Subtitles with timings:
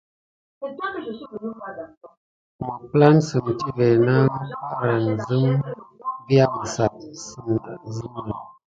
[2.65, 5.53] Məpplansəm tive napprahan zəmə
[6.27, 8.25] vis amizeb sine sime.